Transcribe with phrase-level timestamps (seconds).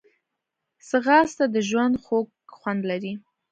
[0.87, 3.13] ځغاسته د ژوند خوږ خوند لري